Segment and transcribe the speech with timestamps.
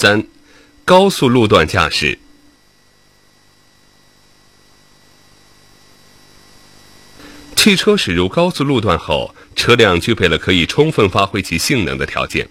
[0.00, 0.24] 三、
[0.84, 2.16] 高速路段驾驶。
[7.56, 12.48] 汽车驶入高速路段后，车辆具备了可以充分发挥其性能的条件。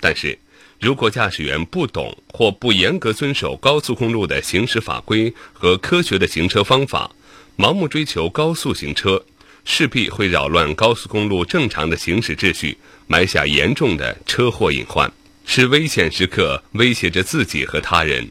[0.00, 0.36] 但是，
[0.80, 7.12] 如果驾驶员不懂或不严格遵守高速公路的行驶法规和科学的行车方法，
[7.56, 9.24] 盲目追求高速行车，
[9.64, 15.12] 势必会扰乱高速公路正常的行驶秩序，埋下严重的车祸隐患，
[15.52, 18.30] 是危险时刻威胁着自己和他人。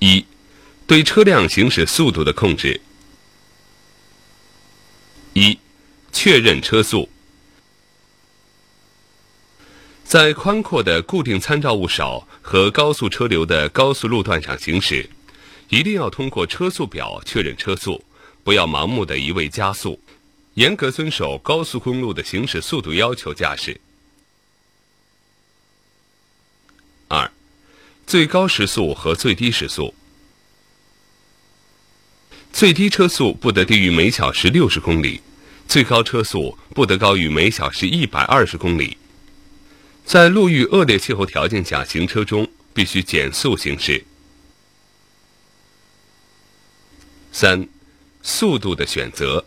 [0.00, 0.26] 一。
[0.88, 2.80] 对车辆行驶速度的控制。
[5.34, 5.56] 一、
[6.10, 7.08] 确认车速。
[10.02, 15.08] 在宽阔的固定参照物少和高速车流的高速路段上行驶，
[15.68, 18.04] 一定要通过车速表确认车速，
[18.42, 20.02] 不要盲目的一味加速，
[20.54, 23.80] 严格遵守高速公路的行驶速度要求驾驶。
[27.08, 27.30] 二、
[28.06, 29.94] 最高时速和最低时速。
[32.52, 35.20] 最低车速不得低于每小时六十公里，
[35.66, 38.96] 最高车速不得高于每小时一百二十公里。
[40.04, 44.04] 在路遇恶劣气候条件下行车中，必须减速行驶。
[47.32, 47.66] 三、
[48.22, 49.44] 速度的选择：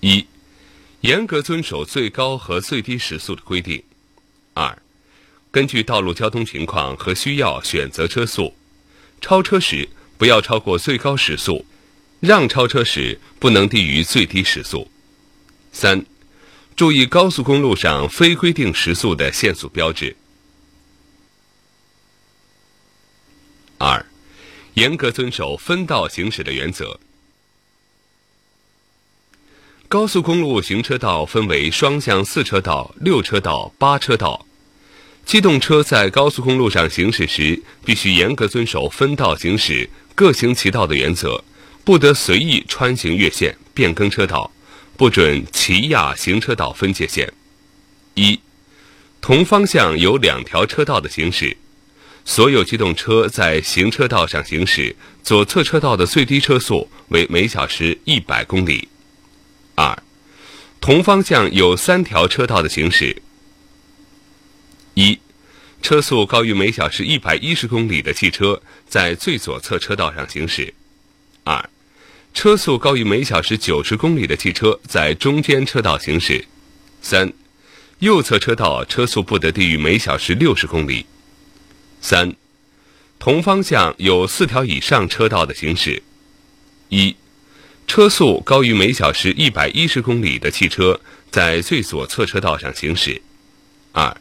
[0.00, 0.24] 一、
[1.08, 3.80] 严格遵守最高和最低时速的规定；
[4.52, 4.76] 二、
[5.50, 8.54] 根据道路交通情况和需要选择车速，
[9.18, 9.88] 超车时。
[10.18, 11.64] 不要超过最高时速，
[12.18, 14.90] 让超车时不能低于最低时速。
[15.72, 16.04] 三、
[16.74, 20.16] 注意高速公路上非规定时速的限速标志。
[23.78, 24.04] 二、
[24.74, 26.98] 严格遵守分道行驶的原则。
[29.90, 34.44] 高速公路行车道分为双向四车道、六车道、八车道。
[35.24, 39.88] 机动车在高速公路上行驶时，必须严格遵守分道行驶。
[40.14, 41.42] 各行其道的原则，
[41.84, 44.52] 不得随意穿行越线、变更车道，
[44.94, 47.32] 不准骑压行车道分界线。
[48.12, 48.38] 一、
[49.22, 51.56] 同方向有两条车道的行驶，
[52.26, 58.86] 所有机动车在行车道上行驶，左侧车道的最低车速为每小时一百公里。
[60.88, 63.20] 同方向有三条车道的行驶，
[64.94, 65.18] 一。
[65.82, 70.72] 车速高于每小时一百一十公里的汽车在最左侧车道上行驶；
[71.44, 71.68] 二，
[72.32, 76.42] 车速高于每小时九十公里的汽车在中间车道行驶；
[77.02, 77.30] 三，
[77.98, 81.04] 右侧车道车速不得低于每小时六十公里；
[82.00, 82.34] 三，
[83.18, 86.00] 同方向有四条以上车道的行驶；
[86.88, 87.14] 一，
[87.88, 91.00] 车速高于每小时一百一十公里的汽车
[91.30, 93.18] 在最左侧车道上行驶；
[93.92, 94.14] 二。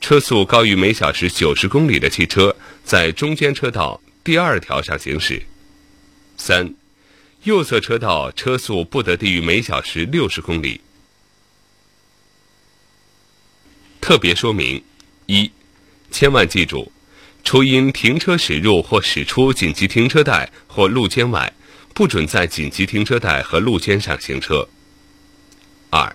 [0.00, 5.40] 车速高于每小时九十公里的汽车在中间车道第二条上行驶。
[6.36, 6.74] 三、
[7.44, 10.80] 右侧车道车速不得低于每小时六十公里。
[14.00, 14.82] 特别说明：
[15.26, 15.50] 一、
[16.10, 16.90] 千万记住，
[17.44, 21.52] 除因停车驶入或驶出紧急停车带或路肩外，
[21.96, 24.68] 不准在紧急停车带和路肩上行车。
[25.88, 26.14] 二。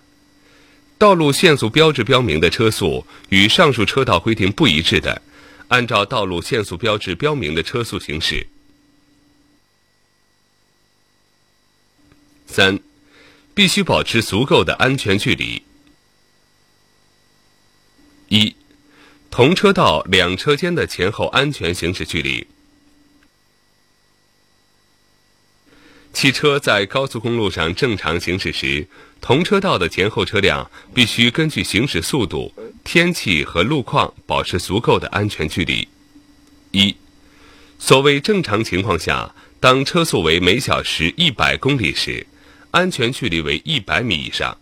[1.00, 5.20] 道路限速标志标明的车速与上述车道规定不一致的，
[5.70, 8.46] 按照道路限速标志标明的车速行驶。
[12.46, 12.80] 三，
[13.56, 15.64] 必须保持足够的安全距离。
[18.28, 18.56] 一，
[19.32, 22.46] 同车道两车间的前后安全行驶距离。
[26.22, 28.86] 汽车在高速公路上正常行驶时，
[29.20, 35.88] 同车道的前后车辆必须根据行驶速度、天气和路况保持足够的安全距离。
[36.70, 36.96] 一，
[37.80, 42.28] 所谓正常情况下，当车速为每小时一百公里时，
[42.70, 44.56] 安全距离为一百米以上；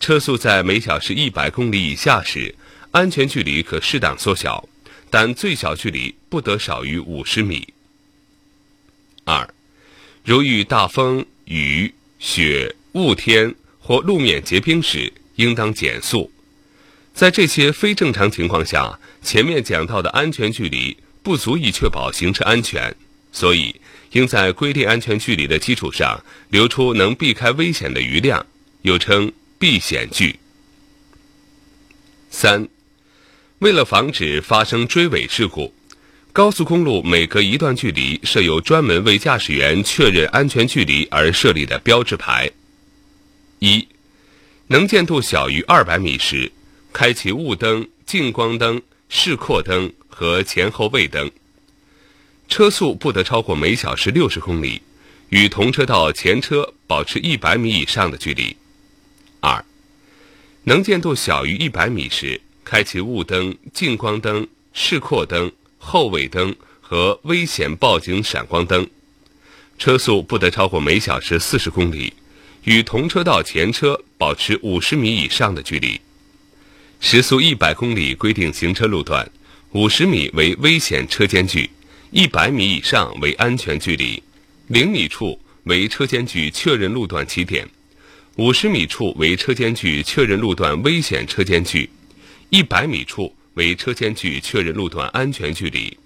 [0.00, 2.52] 车速在每小时一百公里以下时，
[2.90, 4.68] 安全距离可适当缩小，
[5.08, 7.72] 但最小距离不得少于五十米。
[9.24, 9.53] 二。
[10.24, 16.32] 如遇大风、雨、雪、雾天或路面结冰时，应当减速。
[17.12, 22.96] 在这些非正常情况下，前面讲到的安全距离不足以确保行车安全，
[23.32, 23.78] 所以
[24.12, 26.18] 应在规定安全距离的基础上，
[26.48, 28.46] 留出能避开危险的余量，
[28.80, 30.36] 又称避险距。
[32.30, 32.66] 三，
[33.58, 35.73] 为了防止发生追尾事故。
[36.34, 42.50] 高速公路每隔一段距离设有专门为驾驶员确认安全距离而设立的标志牌。
[43.60, 43.86] 一、
[44.66, 46.50] 能见度小于二百米时，
[46.92, 51.30] 开启雾灯、近光灯、示廓灯和前后位灯。
[52.48, 54.82] 车速不得超过每小时六十公里，
[55.28, 58.56] 与同车道前车保持一百米以上的距离。
[59.38, 59.64] 二、
[60.64, 65.52] 能见度小于一百米时，开启雾灯、近光灯、示廓灯、
[65.84, 68.88] 后尾灯和危险报警闪光灯。
[69.78, 72.12] 车速不得超过每小时四十公里，
[72.64, 76.00] 与同车道前车保持五十米以上的距离。
[77.00, 79.30] 时速一百公里规定行车路段，
[79.72, 81.68] 五十米为危险车间距，
[82.10, 84.22] 一百米以上为安全距离。
[84.68, 87.68] 零米处为车间距确认路段起点，
[88.36, 91.90] 五十米处为车间距确认路段危险车间距，
[92.48, 95.96] 一百米处为车间距确认路段安全距离。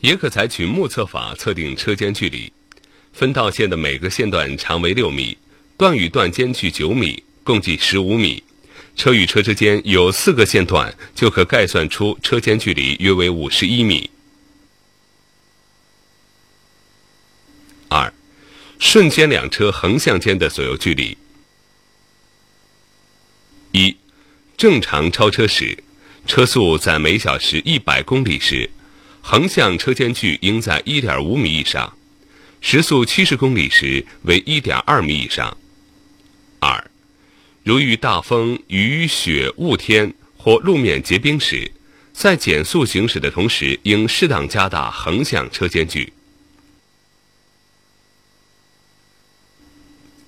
[0.00, 2.52] 也可采取目测法测定车间距离。
[3.12, 5.36] 分道线的每个线段长为六米，
[5.76, 8.42] 段与段间距九米，共计十五米。
[8.94, 14.10] 车与车之间有四个线段，就可概算出车间距离约为五十一米。
[17.88, 18.12] 二，
[18.78, 21.16] 瞬间两车横向间的所有距离。
[23.72, 23.96] 一，
[24.56, 25.82] 正常超车时，
[26.28, 28.68] 车速在每小时一百公里时，
[29.22, 31.96] 横向车间距应在一点五米以上。
[32.60, 35.56] 时速七十公里时为一点二米以上。
[36.60, 36.90] 二，
[37.64, 41.72] 如遇大风、雨雪、雾天或路面结冰时，
[42.12, 46.12] 在减速行驶的同时，应适当加大横向车间距。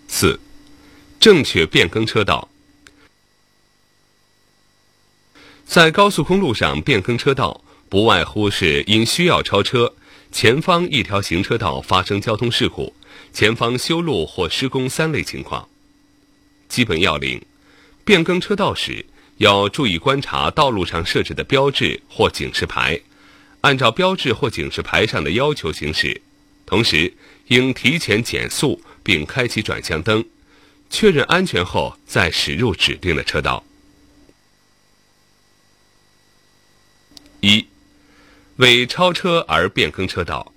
[0.08, 0.40] 四，
[1.20, 2.49] 正确变更车道。
[5.70, 9.94] 在高速公路上变更车道，不外乎是因需要超车。
[10.32, 12.92] 前方一条行车道发生交通事故，
[13.32, 15.68] 前方修路或施工三类情况。
[16.68, 17.40] 基本要领：
[18.04, 19.06] 变更车道时，
[19.36, 23.00] 要注意观察道路上设置的标志或警示牌，
[23.60, 26.20] 按照标志或警示牌上的要求行驶。
[26.66, 27.14] 同时，
[27.46, 30.24] 应提前减速并开启转向灯，
[30.90, 33.62] 确认安全后再驶入指定的车道。
[37.40, 37.66] 一。
[38.56, 40.52] 为超车而变更车道，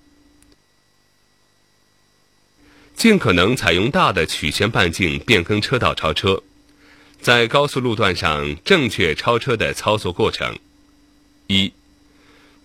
[2.98, 6.44] 尽可能采用大的曲线半径变更车道超车。
[7.22, 10.60] 在高速路段上正确超车的操作过程：
[11.48, 11.72] 一、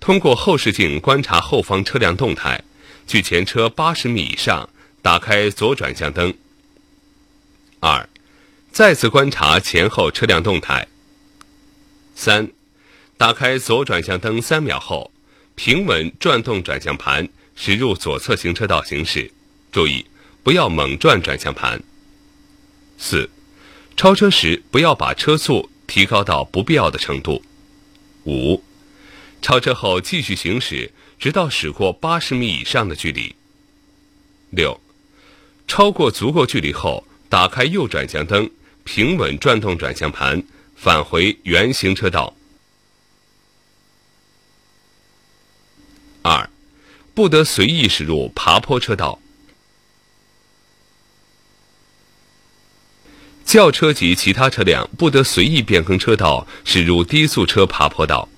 [0.00, 2.64] 通过后视镜观察后方车辆动态，
[3.06, 4.68] 距前车八十米以上
[5.00, 6.32] 打开左转向灯；
[7.78, 8.08] 二、
[8.72, 10.88] 再次观察前后车辆动态；
[12.16, 12.50] 三、
[13.18, 15.12] 打开左转向灯三秒后。
[15.54, 19.28] 平稳转动转向盘，驶入左侧行车道行驶。
[19.72, 20.06] 注意，
[20.44, 21.82] 不要猛转转向盘。
[22.96, 23.28] 四、
[23.96, 27.42] 超车时不要把车速提高到不必要的程度。
[28.24, 28.62] 五、
[29.42, 33.34] 超车后继续行驶，直到驶过八十米以上的距离。
[34.50, 34.80] 六、
[35.66, 38.48] 超过足够距离后，打开右转向灯，
[38.84, 40.40] 平稳转动转向盘，
[40.76, 42.32] 返回原行车道。
[46.28, 46.50] 二，
[47.14, 49.18] 不得随意驶入爬坡车道。
[53.46, 58.28] 轿车及其他车辆不得随意变更车道，驶入低速车爬坡道。